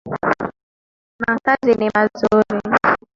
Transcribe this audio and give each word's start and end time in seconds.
Makazi 1.21 1.73
ni 1.75 1.89
mazuri. 1.93 2.61